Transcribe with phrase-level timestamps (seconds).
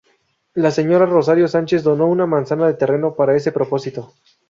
[0.55, 4.15] La señora Rosario Sánchez donó una manzana de terreno para ese propósito.